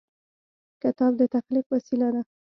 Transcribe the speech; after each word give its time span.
کتاب 0.81 1.11
د 1.19 1.21
تخلیق 1.35 1.65
وسیله 1.73 2.07
ده. 2.13 2.21